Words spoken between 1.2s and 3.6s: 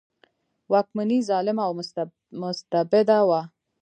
ظالمه او مستبده وه.